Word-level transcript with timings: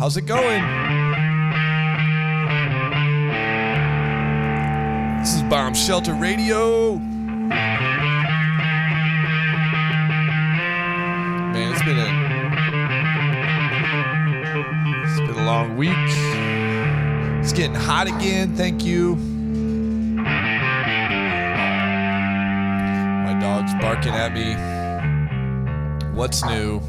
How's 0.00 0.16
it 0.16 0.24
going? 0.24 0.62
This 5.20 5.34
is 5.34 5.42
Bomb 5.42 5.74
Shelter 5.74 6.14
Radio. 6.14 6.96
Man, 11.52 11.70
it's 11.70 11.82
been 11.82 11.98
a 11.98 12.08
it's 15.04 15.20
been 15.20 15.36
a 15.38 15.44
long 15.44 15.76
week. 15.76 15.92
It's 17.44 17.52
getting 17.52 17.74
hot 17.74 18.06
again. 18.06 18.56
Thank 18.56 18.82
you. 18.82 19.16
My 23.26 23.38
dog's 23.38 23.74
barking 23.82 24.14
at 24.14 24.32
me. 24.32 24.54
What's 26.16 26.42
new? 26.42 26.80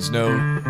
Means 0.00 0.10
No 0.10 0.69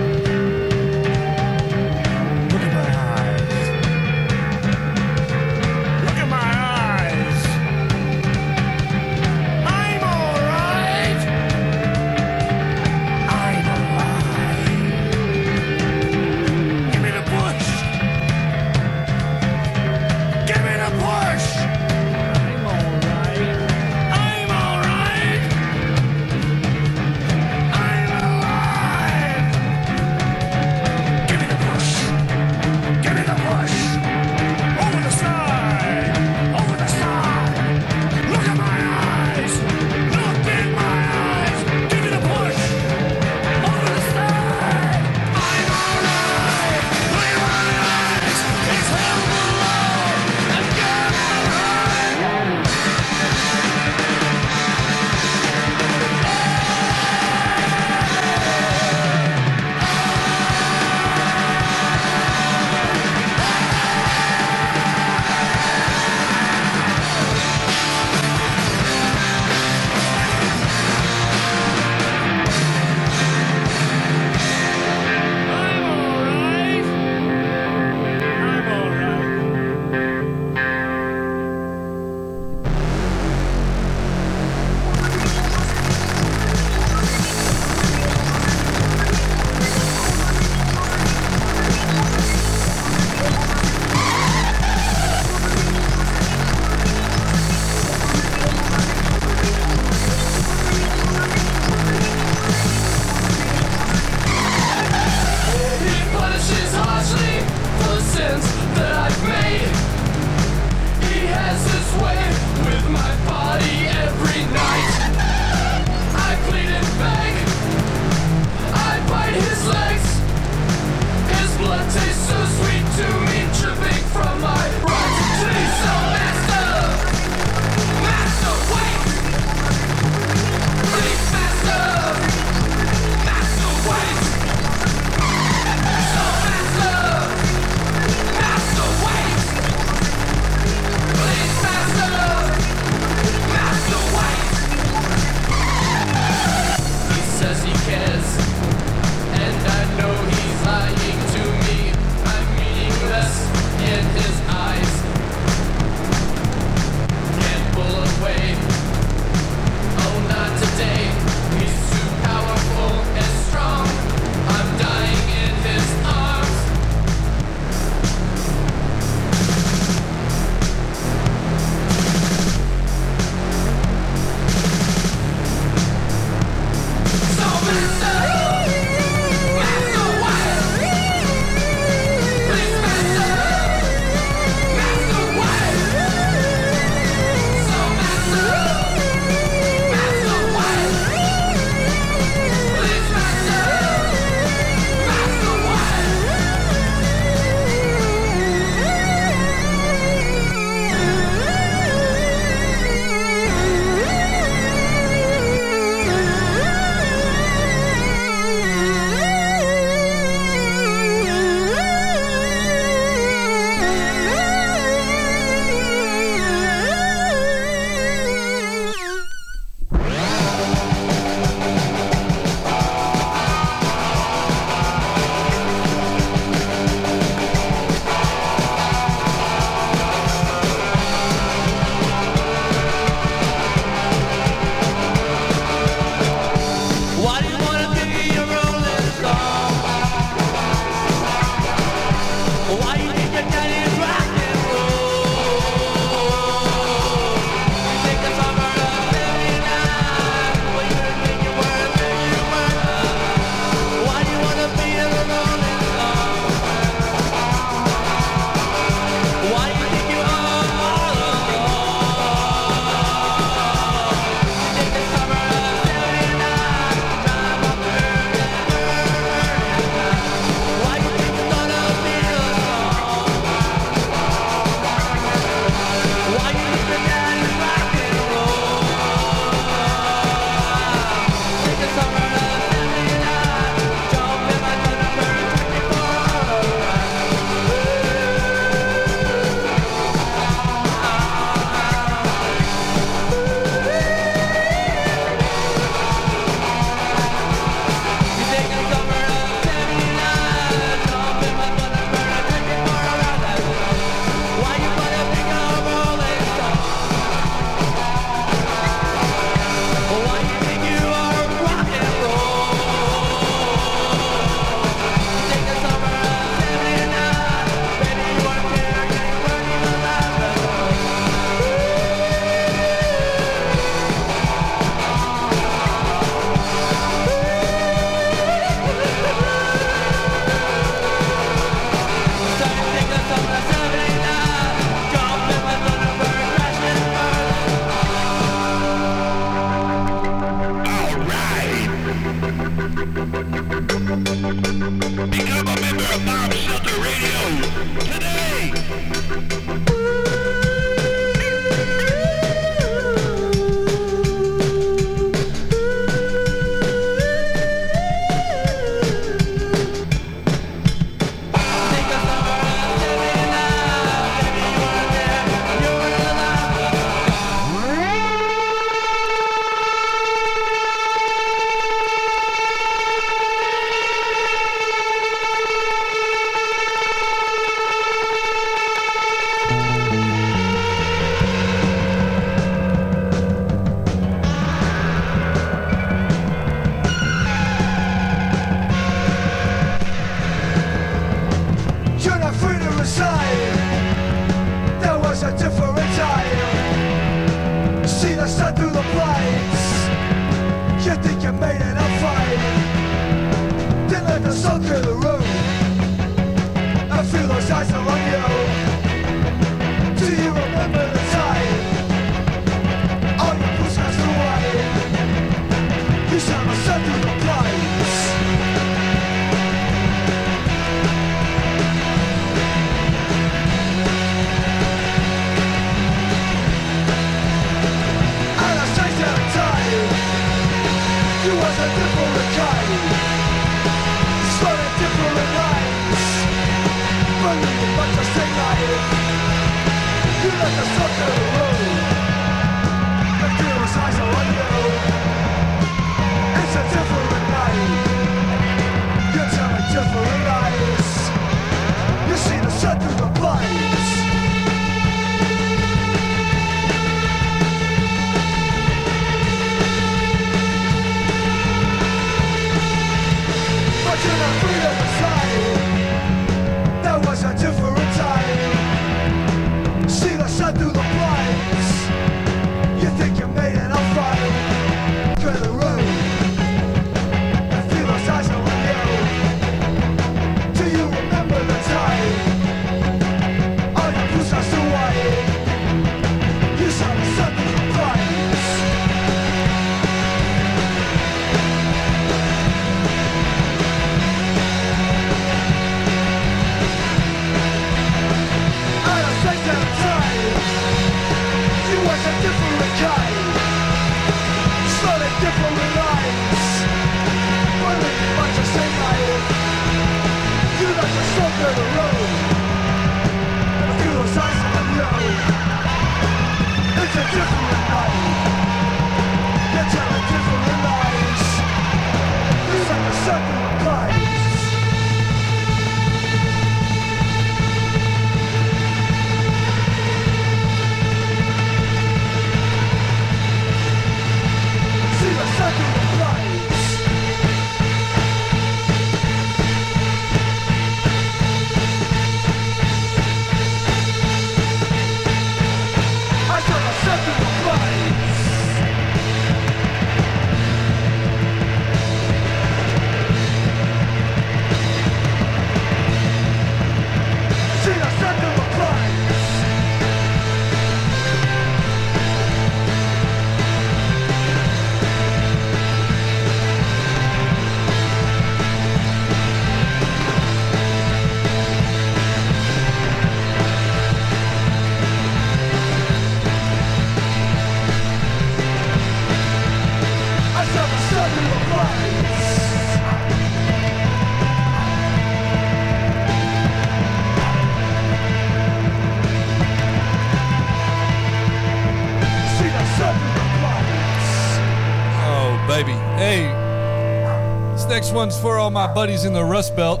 one's 598.12 598.38
for 598.38 598.58
all 598.58 598.70
my 598.70 598.86
buddies 598.92 599.24
in 599.24 599.32
the 599.32 599.44
Rust 599.44 599.74
Belt. 599.74 600.00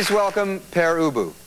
Please 0.00 0.12
welcome 0.12 0.60
Pere 0.70 0.96
Ubu. 0.96 1.39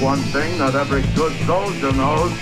One 0.00 0.18
thing 0.32 0.56
that 0.56 0.74
every 0.74 1.02
good 1.14 1.32
soldier 1.44 1.92
knows. 1.92 2.32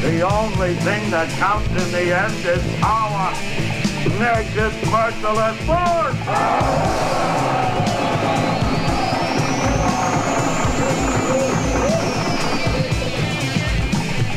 The 0.00 0.22
only 0.22 0.74
thing 0.76 1.10
that 1.10 1.28
counts 1.38 1.68
in 1.70 1.90
the 1.90 2.14
end 2.14 2.38
is 2.46 2.62
power. 2.80 3.34
Naked, 4.18 4.72
merciless 4.90 5.58
force! 5.66 6.18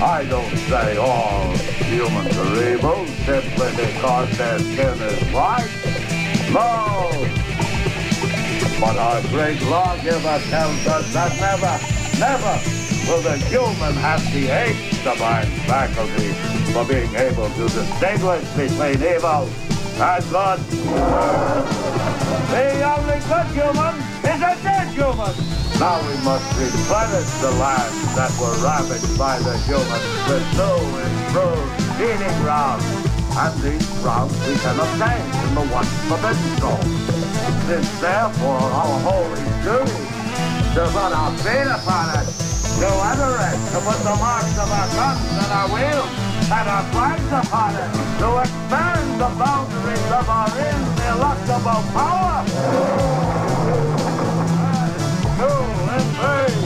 I 0.02 0.26
don't 0.28 0.58
say 0.58 0.98
all 0.98 1.56
humans 1.86 2.38
are 2.38 2.74
evil 2.74 3.06
simply 3.26 3.70
because 3.76 4.38
their 4.38 4.60
skin 4.60 5.02
is 5.02 5.22
white. 5.32 5.70
No! 6.52 7.12
But 8.80 8.98
our 8.98 9.22
great 9.30 9.62
lawgiver 9.62 10.40
tells 10.50 10.88
us 10.88 11.14
that 11.14 11.40
never, 11.40 11.95
never 12.20 12.60
will 13.08 13.22
the 13.22 13.38
human 13.50 13.94
have 14.00 14.24
the 14.34 14.48
H-divine 14.48 15.52
faculty 15.68 16.32
for 16.72 16.86
being 16.86 17.14
able 17.16 17.50
to 17.50 17.64
distinguish 17.68 18.48
between 18.56 19.00
evil 19.04 19.50
and 20.00 20.24
good. 20.32 20.60
The 22.52 22.84
only 22.84 23.20
good 23.20 23.48
human 23.52 23.96
is 24.24 24.42
a 24.42 24.54
dead 24.64 24.88
human. 24.96 25.36
Now 25.80 26.00
we 26.08 26.16
must 26.24 26.48
replenish 26.56 27.32
the 27.44 27.52
lands 27.60 28.16
that 28.16 28.32
were 28.40 28.56
ravaged 28.64 29.18
by 29.20 29.40
the 29.40 29.58
humans 29.68 30.08
with 30.28 30.46
new 30.56 30.80
improved 31.04 31.72
feeding 32.00 32.38
grounds. 32.44 32.86
And 33.36 33.54
these 33.62 33.88
grounds 34.00 34.34
we 34.48 34.56
can 34.64 34.80
obtain 34.80 35.26
in 35.44 35.56
the 35.56 35.68
once 35.74 35.92
forbidden 36.08 36.52
zone. 36.64 36.92
Since 37.68 38.00
therefore 38.00 38.64
our 38.72 39.00
holy 39.04 39.44
duty 39.64 40.15
to 40.76 40.82
put 40.88 41.12
our 41.16 41.32
feet 41.38 41.72
upon 41.72 42.20
it, 42.20 42.28
No 42.84 42.92
other 43.00 43.32
it, 43.48 43.56
to 43.72 43.80
put 43.80 43.96
the 44.04 44.16
marks 44.20 44.58
of 44.60 44.70
our 44.70 44.88
guns 44.92 45.24
and 45.32 45.52
our 45.56 45.70
wheels 45.72 46.12
and 46.52 46.68
our 46.68 46.84
flags 46.92 47.32
upon 47.32 47.76
it, 47.80 47.90
to 48.20 48.28
expand 48.44 49.22
the 49.22 49.30
boundaries 49.40 50.12
of 50.12 50.28
our 50.28 50.50
ineluctable 50.50 51.82
power. 51.94 52.26
bikes 56.18 56.65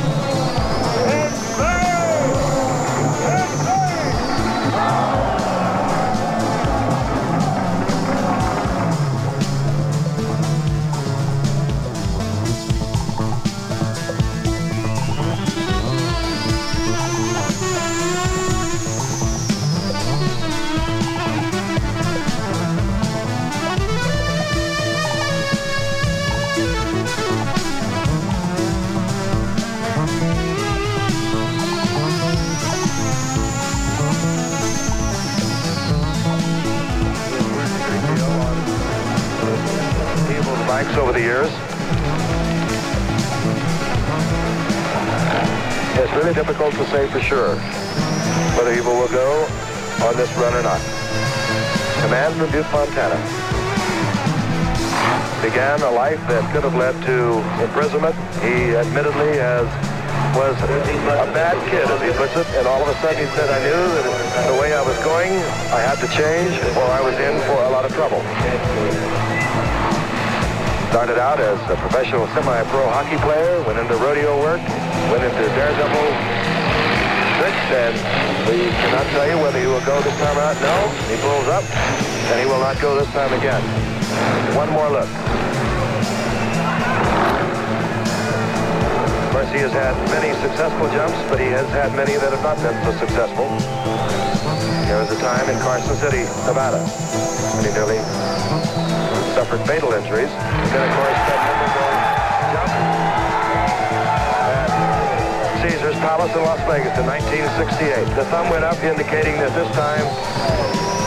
over 41.09 41.17
the 41.17 41.25
years. 41.25 41.49
It's 45.97 46.13
really 46.13 46.35
difficult 46.35 46.73
to 46.75 46.85
say 46.93 47.09
for 47.09 47.19
sure 47.19 47.55
whether 48.55 48.73
he 48.73 48.81
will 48.81 49.07
go 49.07 49.47
on 50.05 50.15
this 50.17 50.29
run 50.37 50.53
or 50.53 50.61
not. 50.61 50.79
Man 52.13 52.31
from 52.37 52.51
Butte, 52.51 52.69
Montana. 52.71 53.17
Began 55.41 55.81
a 55.81 55.89
life 55.89 56.21
that 56.27 56.45
could 56.53 56.63
have 56.63 56.75
led 56.75 56.93
to 57.05 57.41
imprisonment. 57.63 58.13
He 58.45 58.75
admittedly 58.77 59.37
has 59.37 59.65
was 60.37 60.55
a 60.61 61.31
bad 61.33 61.57
kid, 61.71 61.89
as 61.89 62.01
he 62.05 62.11
puts 62.17 62.35
it, 62.37 62.45
and 62.57 62.67
all 62.67 62.83
of 62.83 62.89
a 62.89 62.93
sudden 63.01 63.17
he 63.17 63.25
said, 63.33 63.49
I 63.49 63.57
knew 63.65 63.81
that 63.97 64.53
the 64.53 64.61
way 64.61 64.75
I 64.75 64.81
was 64.85 64.97
going, 65.03 65.31
I 65.73 65.81
had 65.81 65.97
to 66.05 66.07
change, 66.13 66.53
or 66.77 66.85
I 66.85 67.01
was 67.01 67.17
in 67.17 67.41
for 67.49 67.63
a 67.63 67.69
lot 67.69 67.85
of 67.85 67.93
trouble. 67.95 69.38
Started 70.89 71.21
out 71.21 71.39
as 71.39 71.61
a 71.69 71.77
professional 71.77 72.25
semi-pro 72.33 72.89
hockey 72.89 73.21
player, 73.21 73.61
went 73.61 73.77
into 73.77 73.93
rodeo 74.01 74.41
work, 74.41 74.57
went 75.13 75.21
into 75.21 75.45
daredevil 75.53 76.09
tricks, 77.37 77.67
and 77.77 77.93
we 78.49 78.73
cannot 78.73 79.05
tell 79.13 79.29
you 79.29 79.37
whether 79.37 79.61
he 79.61 79.69
will 79.69 79.85
go 79.85 80.01
this 80.01 80.17
time 80.17 80.33
or 80.33 80.49
not. 80.49 80.57
No, 80.65 80.89
he 81.05 81.15
pulls 81.21 81.45
up, 81.45 81.61
and 82.33 82.41
he 82.41 82.45
will 82.49 82.57
not 82.57 82.81
go 82.81 82.97
this 82.97 83.05
time 83.13 83.29
again. 83.37 83.61
One 84.57 84.73
more 84.73 84.89
look. 84.89 85.05
Of 89.13 89.29
course, 89.29 89.51
he 89.53 89.61
has 89.61 89.71
had 89.71 89.93
many 90.09 90.33
successful 90.41 90.89
jumps, 90.89 91.21
but 91.29 91.37
he 91.37 91.53
has 91.53 91.69
had 91.69 91.93
many 91.93 92.17
that 92.17 92.33
have 92.33 92.41
not 92.41 92.57
been 92.65 92.73
so 92.81 92.97
successful. 92.97 93.45
There 94.89 94.97
was 94.97 95.13
a 95.13 95.21
time 95.21 95.45
in 95.53 95.57
Carson 95.61 95.95
City, 96.01 96.25
Nevada, 96.49 96.81
when 96.81 97.69
he 97.69 97.71
nearly 97.77 98.01
suffered 99.49 99.65
fatal 99.67 99.91
injuries. 99.93 100.29
And 100.29 100.69
then, 100.69 100.89
of 100.89 100.93
course, 100.95 101.17
that 101.25 101.41
jump 102.53 102.69
at 104.45 105.71
Caesar's 105.71 105.97
Palace 106.05 106.35
in 106.35 106.41
Las 106.45 106.61
Vegas 106.69 106.93
in 106.99 107.05
1968. 107.05 108.05
The 108.15 108.25
thumb 108.29 108.49
went 108.49 108.63
up, 108.63 108.77
indicating 108.83 109.37
that 109.41 109.49
this 109.57 109.65
time 109.73 110.05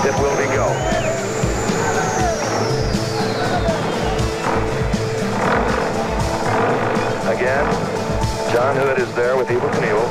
it 0.03 0.15
will 0.19 0.35
be 0.35 0.47
go. 0.51 0.67
Again, 7.31 7.65
John 8.51 8.75
Hood 8.77 8.99
is 8.99 9.15
there 9.15 9.37
with 9.37 9.49
Evel 9.49 9.71
Knievel, 9.79 10.03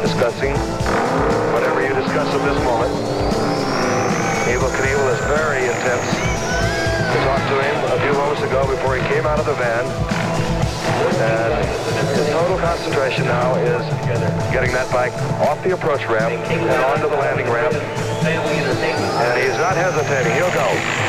discussing 0.00 0.56
whatever 1.52 1.82
you 1.82 1.92
discuss 1.92 2.32
at 2.32 2.40
this 2.48 2.64
moment. 2.64 2.92
Evel 4.48 4.72
Knievel 4.72 5.12
is 5.12 5.20
very 5.28 5.68
intense 5.68 6.21
to 7.22 7.28
talk 7.28 7.42
to 7.48 7.56
him 7.62 7.76
a 7.94 8.00
few 8.02 8.12
moments 8.14 8.42
ago 8.42 8.66
before 8.66 8.96
he 8.96 9.02
came 9.06 9.26
out 9.26 9.38
of 9.38 9.46
the 9.46 9.54
van. 9.54 9.84
And 11.22 11.54
his 12.16 12.28
total 12.30 12.58
concentration 12.58 13.24
now 13.26 13.54
is 13.54 13.82
getting 14.52 14.72
that 14.72 14.90
bike 14.90 15.12
off 15.46 15.62
the 15.62 15.74
approach 15.74 16.04
ramp 16.06 16.34
and 16.50 16.84
onto 16.84 17.08
the 17.08 17.16
landing 17.16 17.46
ramp. 17.46 17.74
And 17.74 19.42
he's 19.42 19.56
not 19.58 19.76
hesitating. 19.76 20.32
He'll 20.34 20.52
go. 20.52 21.01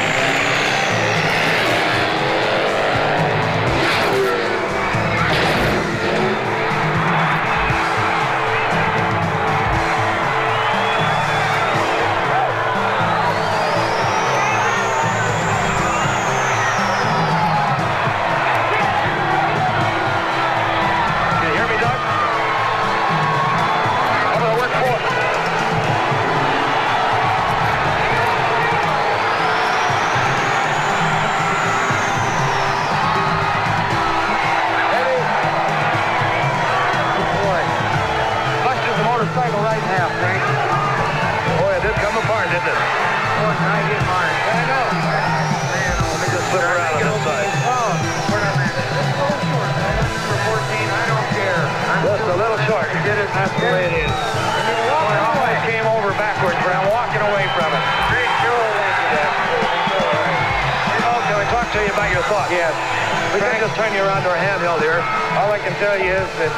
I 65.52 65.60
can 65.60 65.74
tell 65.80 65.98
you 65.98 66.12
is 66.12 66.30
that 66.40 66.54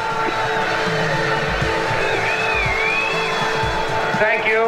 Thank 4.19 4.47
you. 4.47 4.61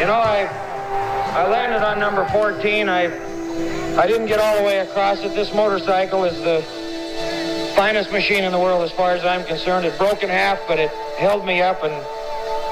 You 0.00 0.06
know, 0.06 0.18
I, 0.18 0.48
I 1.36 1.48
landed 1.48 1.86
on 1.86 2.00
number 2.00 2.28
14. 2.30 2.88
I, 2.88 3.04
I 3.96 4.06
didn't 4.08 4.26
get 4.26 4.40
all 4.40 4.58
the 4.58 4.64
way 4.64 4.78
across 4.78 5.20
it. 5.20 5.36
This 5.36 5.54
motorcycle 5.54 6.24
is 6.24 6.36
the 6.42 6.62
finest 7.76 8.10
machine 8.10 8.42
in 8.42 8.50
the 8.50 8.58
world 8.58 8.82
as 8.82 8.90
far 8.90 9.12
as 9.12 9.24
I'm 9.24 9.44
concerned. 9.44 9.86
It 9.86 9.96
broke 9.98 10.24
in 10.24 10.30
half, 10.30 10.58
but 10.66 10.80
it 10.80 10.90
held 11.16 11.46
me 11.46 11.62
up, 11.62 11.84
and 11.84 11.92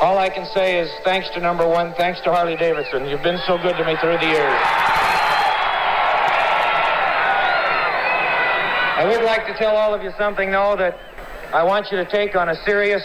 all 0.02 0.18
I 0.18 0.28
can 0.30 0.46
say 0.52 0.80
is 0.80 0.90
thanks 1.04 1.30
to 1.34 1.40
number 1.40 1.66
one, 1.66 1.94
thanks 1.94 2.20
to 2.22 2.32
Harley 2.32 2.56
Davidson. 2.56 3.06
You've 3.06 3.22
been 3.22 3.38
so 3.46 3.56
good 3.58 3.76
to 3.76 3.84
me 3.84 3.96
through 4.00 4.18
the 4.18 4.26
years. 4.26 4.81
Like 9.38 9.46
to 9.46 9.54
tell 9.54 9.76
all 9.76 9.94
of 9.94 10.02
you 10.02 10.12
something, 10.18 10.50
though, 10.50 10.76
that 10.76 10.94
I 11.54 11.64
want 11.64 11.90
you 11.90 11.96
to 11.96 12.04
take 12.04 12.36
on 12.36 12.50
a 12.50 12.64
serious 12.66 13.02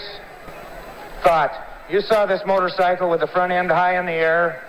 thought. 1.24 1.54
You 1.90 2.02
saw 2.02 2.26
this 2.26 2.42
motorcycle 2.46 3.10
with 3.10 3.22
the 3.22 3.28
front 3.28 3.54
end 3.54 3.72
high 3.72 3.98
in 3.98 4.06
the 4.06 4.12
air. 4.12 4.62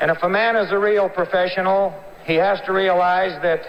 And 0.00 0.10
if 0.10 0.22
a 0.22 0.28
man 0.30 0.56
is 0.56 0.72
a 0.72 0.78
real 0.78 1.10
professional, 1.10 1.92
he 2.24 2.36
has 2.36 2.62
to 2.62 2.72
realize 2.72 3.38
that 3.42 3.60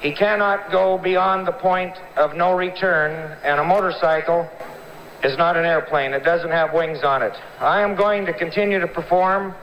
he 0.00 0.14
cannot 0.14 0.72
go 0.72 0.96
beyond 0.96 1.46
the 1.46 1.52
point 1.52 1.94
of 2.16 2.34
no 2.36 2.56
return, 2.56 3.36
and 3.44 3.60
a 3.60 3.64
motorcycle 3.64 4.48
is 5.22 5.36
not 5.36 5.58
an 5.58 5.66
airplane. 5.66 6.14
It 6.14 6.24
doesn't 6.24 6.52
have 6.52 6.72
wings 6.72 7.04
on 7.04 7.22
it. 7.22 7.34
I 7.60 7.82
am 7.82 7.96
going 7.96 8.24
to 8.24 8.32
continue 8.32 8.80
to 8.80 8.88
perform 8.88 9.54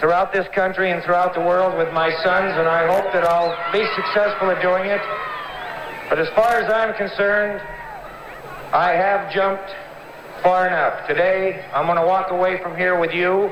throughout 0.00 0.34
this 0.34 0.46
country 0.54 0.90
and 0.90 1.02
throughout 1.02 1.32
the 1.32 1.40
world 1.40 1.78
with 1.78 1.94
my 1.94 2.10
sons, 2.22 2.52
and 2.58 2.68
I 2.68 2.86
hope 2.86 3.10
that 3.14 3.24
I'll 3.24 3.56
be 3.72 3.86
successful 3.96 4.50
at 4.50 4.60
doing 4.60 4.90
it. 4.90 5.00
But 6.08 6.20
as 6.20 6.28
far 6.30 6.60
as 6.60 6.70
I'm 6.70 6.94
concerned, 6.94 7.60
I 8.72 8.92
have 8.92 9.32
jumped 9.32 9.74
far 10.42 10.68
enough. 10.68 11.06
Today, 11.08 11.64
I'm 11.74 11.86
going 11.86 11.98
to 11.98 12.06
walk 12.06 12.30
away 12.30 12.62
from 12.62 12.76
here 12.76 12.98
with 12.98 13.12
you, 13.12 13.50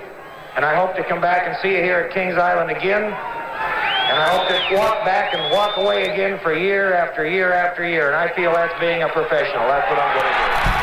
and 0.54 0.64
I 0.64 0.76
hope 0.76 0.94
to 0.94 1.02
come 1.02 1.20
back 1.20 1.48
and 1.48 1.56
see 1.60 1.70
you 1.70 1.82
here 1.82 1.98
at 1.98 2.14
Kings 2.14 2.36
Island 2.36 2.70
again. 2.70 3.02
And 3.02 4.18
I 4.22 4.28
hope 4.28 4.46
to 4.46 4.76
walk 4.76 5.04
back 5.04 5.34
and 5.34 5.52
walk 5.52 5.76
away 5.78 6.04
again 6.04 6.38
for 6.42 6.54
year 6.54 6.94
after 6.94 7.26
year 7.28 7.52
after 7.52 7.88
year. 7.88 8.06
And 8.06 8.16
I 8.16 8.32
feel 8.36 8.52
that's 8.52 8.78
being 8.78 9.02
a 9.02 9.08
professional. 9.08 9.66
That's 9.66 9.90
what 9.90 9.98
I'm 9.98 10.14
going 10.16 10.32
to 10.32 10.70
do. 10.70 10.73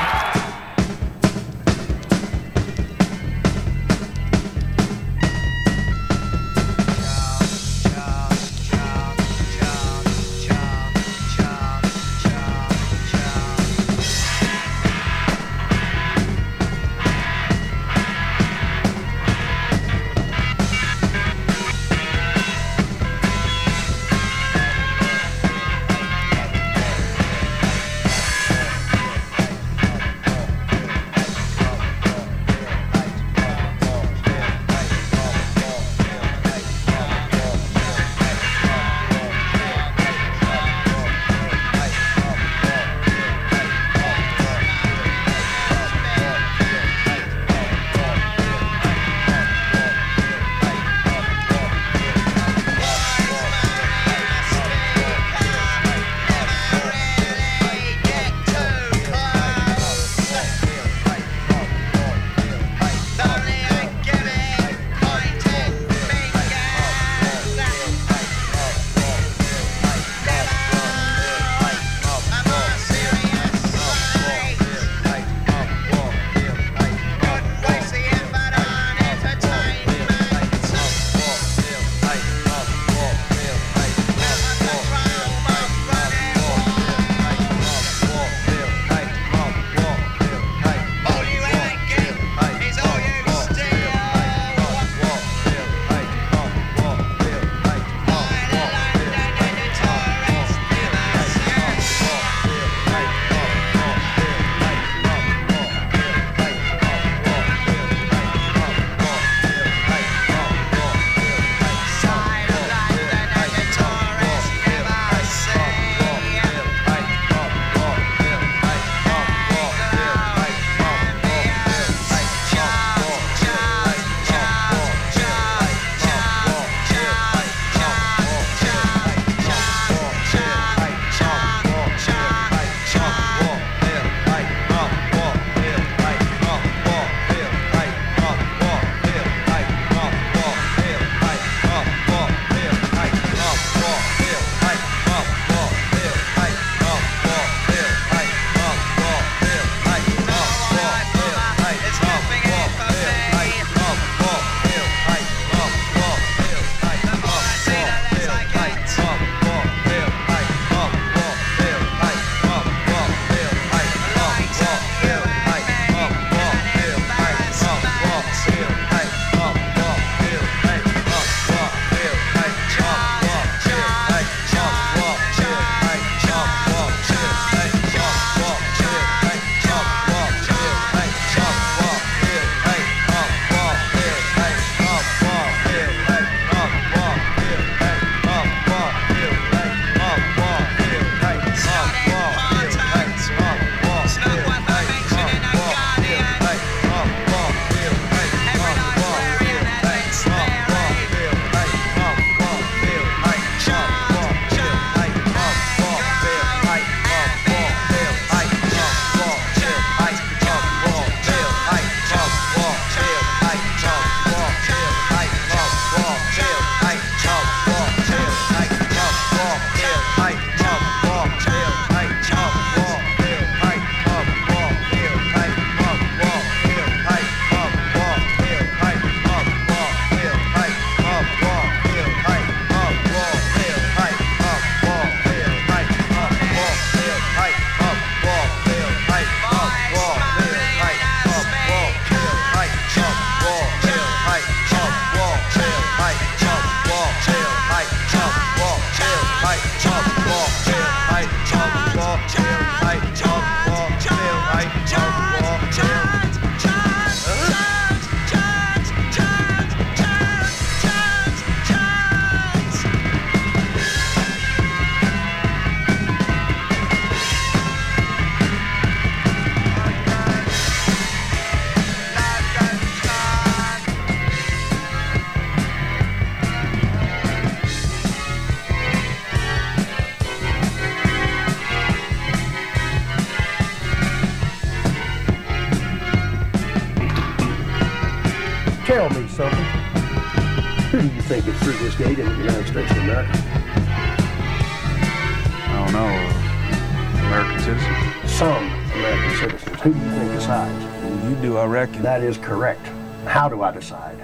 Correct. 302.52 302.86
How 303.26 303.48
do 303.48 303.62
I 303.62 303.72
decide? 303.72 304.22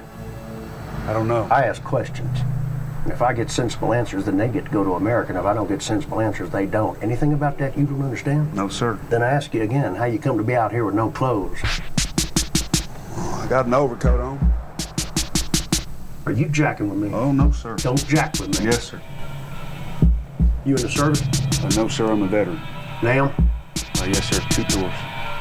I 1.08 1.14
don't 1.14 1.30
know. 1.30 1.48
I 1.50 1.64
ask 1.64 1.82
questions. 1.82 2.38
If 3.06 3.22
I 3.22 3.32
get 3.32 3.50
sensible 3.50 3.94
answers, 3.94 4.26
then 4.26 4.36
they 4.36 4.50
get 4.50 4.66
to 4.66 4.72
go 4.72 4.84
to 4.84 4.96
America. 4.96 5.30
And 5.30 5.40
if 5.40 5.46
I 5.46 5.54
don't 5.54 5.70
get 5.70 5.82
sensible 5.82 6.20
answers, 6.20 6.50
they 6.50 6.66
don't. 6.66 7.02
Anything 7.02 7.32
about 7.32 7.58
that 7.60 7.78
you 7.78 7.86
don't 7.86 8.02
understand? 8.02 8.54
No, 8.54 8.68
sir. 8.68 9.00
Then 9.10 9.24
I 9.24 9.28
ask 9.28 9.54
you 9.54 9.62
again, 9.62 9.96
how 9.96 10.04
you 10.04 10.20
come 10.20 10.38
to 10.38 10.44
be 10.44 10.56
out 10.56 10.74
here 10.74 10.84
with 10.84 10.94
no 10.94 11.10
clothes? 11.10 11.58
I 11.64 13.48
got 13.50 13.66
an 13.66 13.74
overcoat 13.74 14.20
on. 14.20 14.54
Are 16.26 16.34
you 16.34 16.50
jacking 16.50 16.90
with 16.90 17.00
me? 17.00 17.18
Oh, 17.18 17.32
no, 17.32 17.52
sir. 17.52 17.78
Don't 17.78 18.06
jack 18.08 18.38
with 18.42 18.60
me. 18.60 18.66
Yes, 18.66 18.90
sir. 18.90 19.02
You 20.66 20.76
in 20.76 20.82
the 20.82 20.90
service? 20.90 21.22
Uh, 21.64 21.70
no, 21.82 21.88
sir, 21.88 22.12
I'm 22.12 22.24
a 22.24 22.28
veteran. 22.28 22.60
Now? 23.02 23.34
Uh, 24.02 24.06
yes, 24.06 24.30
sir. 24.30 24.42
Two 24.50 24.66
tours. 24.66 24.94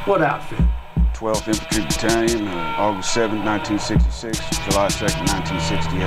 What 0.05 0.22
outfit? 0.22 0.61
12th 1.16 1.48
Infantry 1.48 1.82
Battalion, 1.82 2.46
uh, 2.46 2.74
August 2.76 3.14
7, 3.14 3.42
1966, 3.42 4.38
July 4.66 4.88
2, 4.88 5.06
1968. 5.06 6.04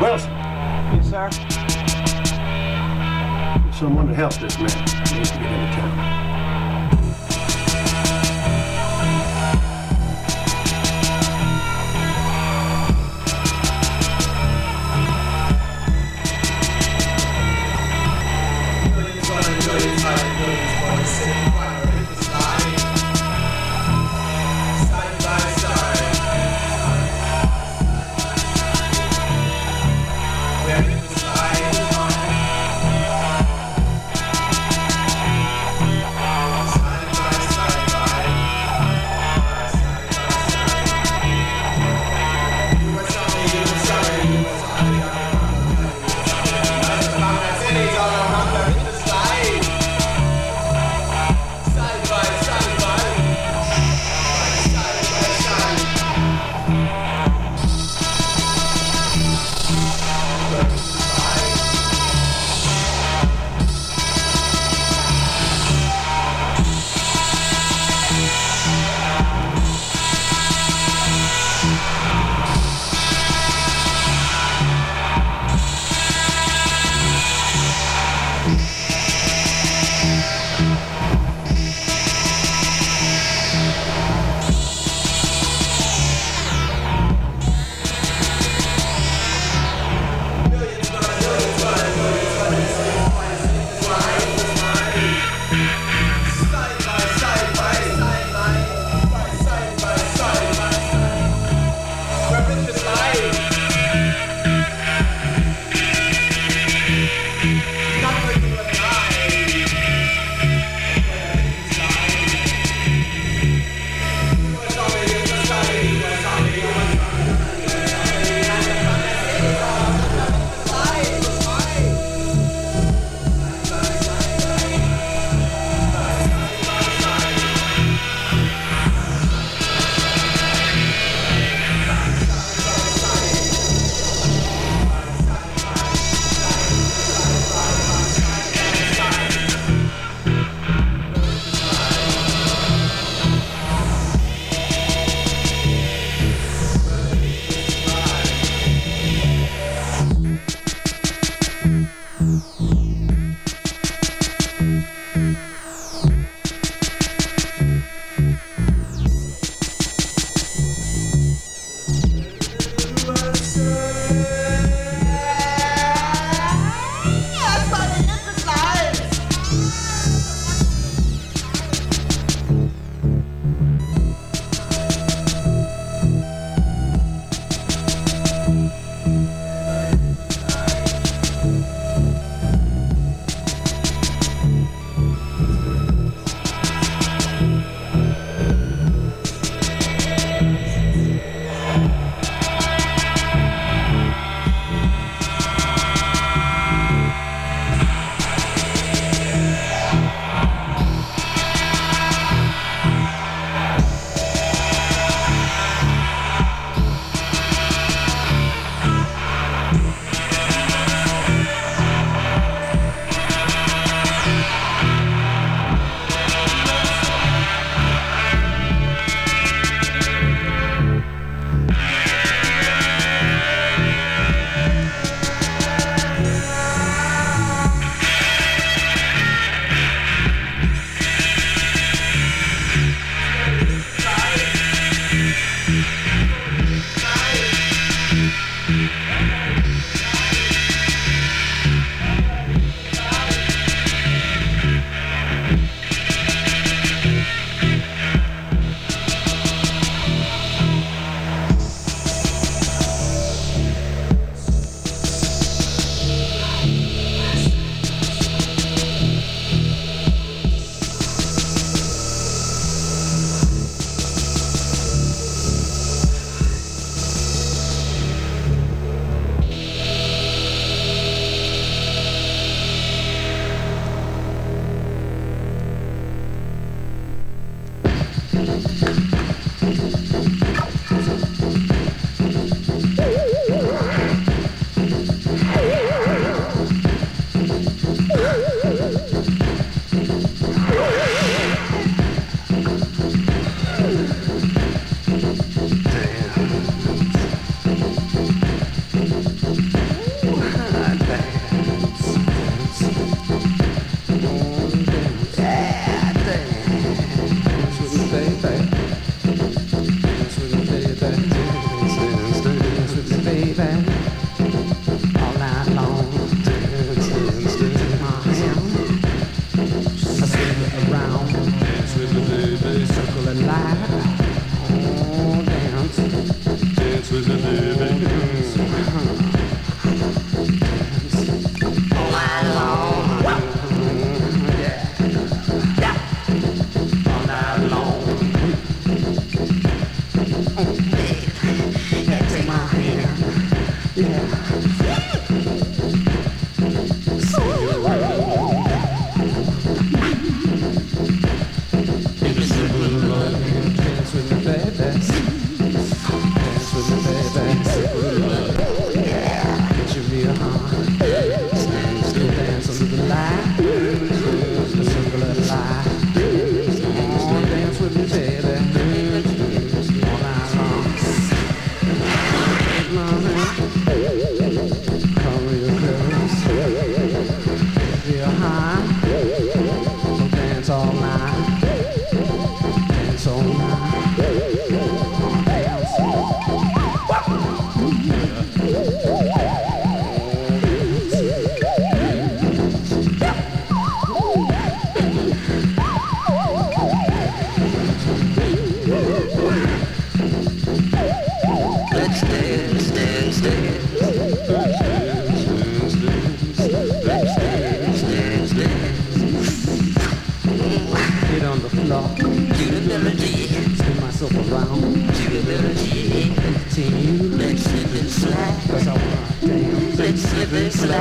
Wilson. 0.00 0.32
Yes, 0.96 1.10
sir. 1.10 1.28
Someone 3.78 4.08
to 4.08 4.14
help 4.14 4.32
this 4.36 4.56
man. 4.58 4.70
He 5.08 5.18
needs 5.18 5.30
to 5.30 5.36
get 5.36 5.52
into 5.52 5.76
town. 5.76 6.15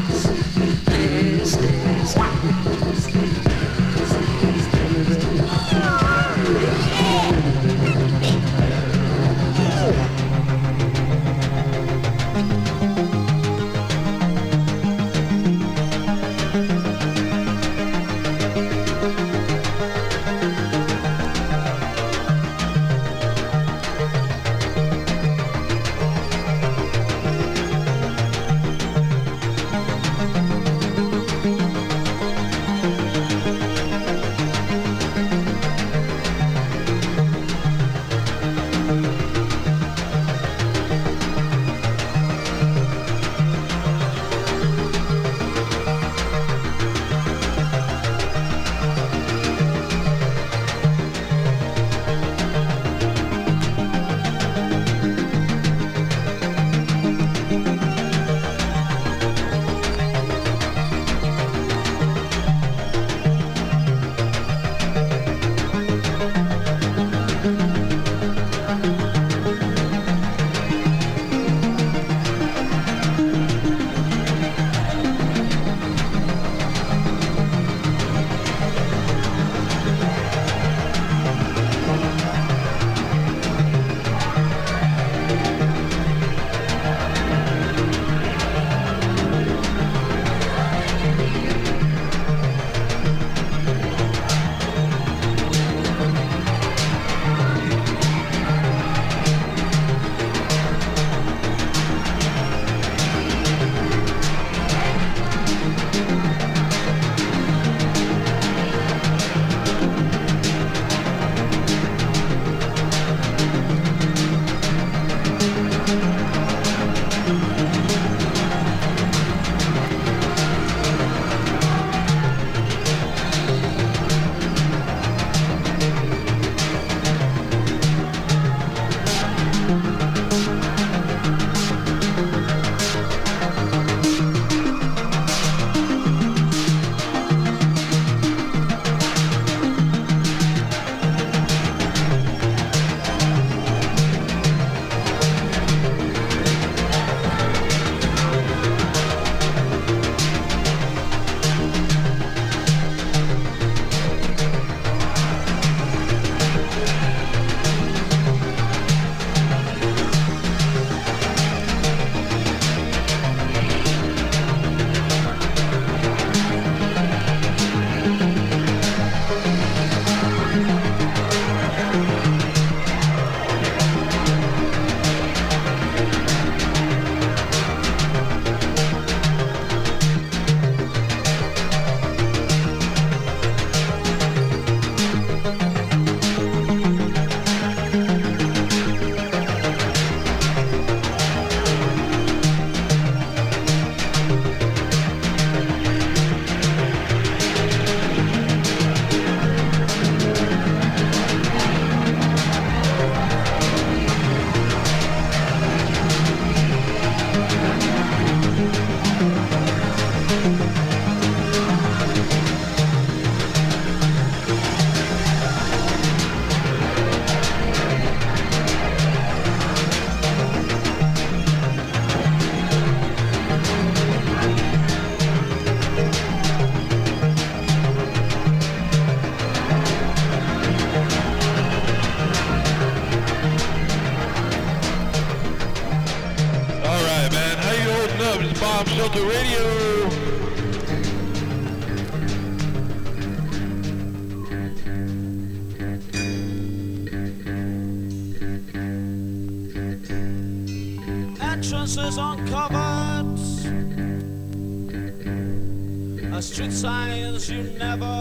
You 257.49 257.63
never 257.77 258.12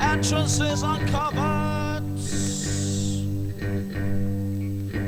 Entrances 0.00 0.82
uncovered. 0.82 2.18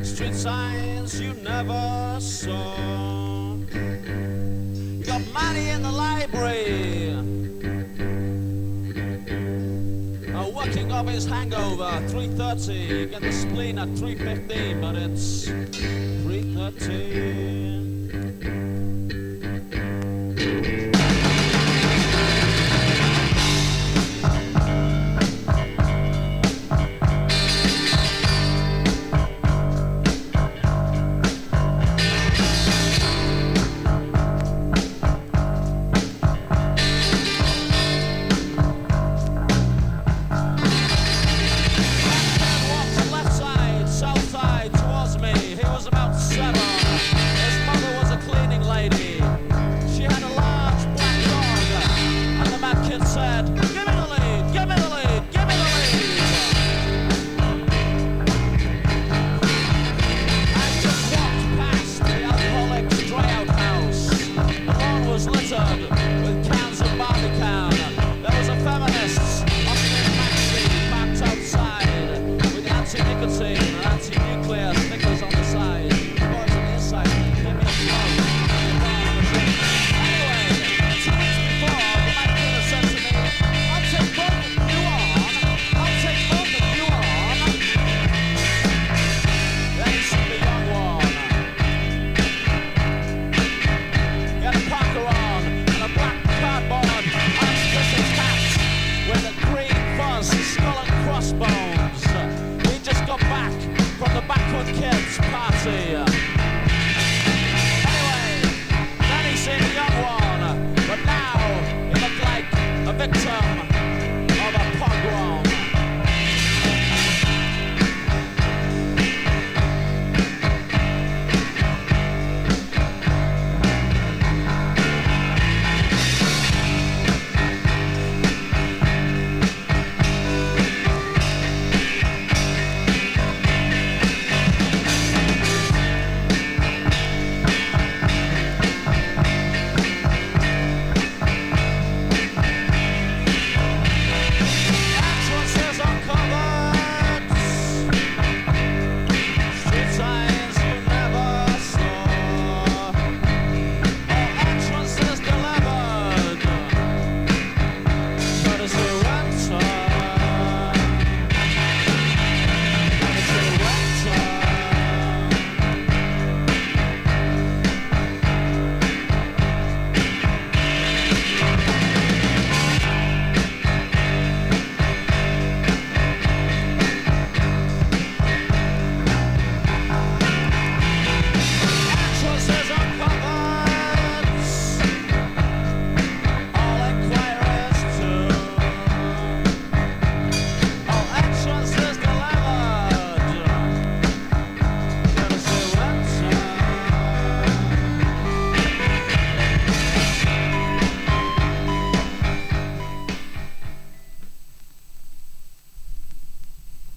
Street 0.04 0.34
signs 0.34 1.20
you 1.20 1.32
never 1.34 2.16
saw. 2.20 3.54
You 3.56 5.04
got 5.04 5.22
money 5.32 5.68
in 5.68 5.82
the 5.82 5.92
library. 5.92 7.10
a 10.34 10.50
working 10.50 10.90
off 10.92 11.08
his 11.08 11.24
hangover, 11.24 11.84
3.30. 12.08 13.10
Get 13.10 13.22
the 13.22 13.32
spleen 13.32 13.78
at 13.78 13.88
3.15, 13.88 14.80
but 14.80 14.96
it's 14.96 15.46
3.30. 15.46 17.85